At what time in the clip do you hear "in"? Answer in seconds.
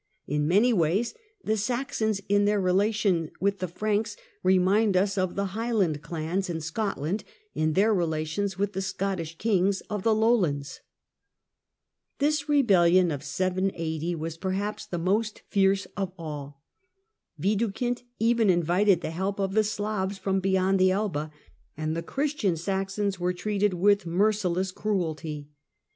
0.25-0.47, 2.27-2.45, 6.49-6.59, 7.53-7.73